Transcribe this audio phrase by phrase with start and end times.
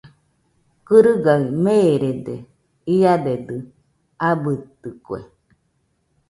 [0.87, 2.35] Kɨrɨgaɨ meerede,
[2.97, 3.55] iadedɨ
[4.29, 5.19] abɨitɨkue.